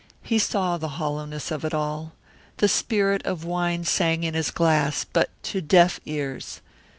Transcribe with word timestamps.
He 0.23 0.39
saw 0.39 0.79
the 0.79 0.87
hollowness 0.97 1.51
of 1.51 1.63
it 1.63 1.75
all. 1.75 2.13
The 2.57 2.67
spirit 2.67 3.23
of 3.23 3.45
wine 3.45 3.83
sang 3.83 4.23
in 4.23 4.33
his 4.33 4.49
glass 4.49 5.03
but 5.05 5.29
to 5.43 5.61
deaf 5.61 5.99
ears. 6.07 6.59